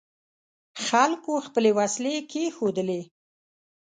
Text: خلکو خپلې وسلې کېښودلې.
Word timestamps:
خلکو 0.85 1.33
خپلې 1.47 1.71
وسلې 1.79 2.15
کېښودلې. 2.31 3.01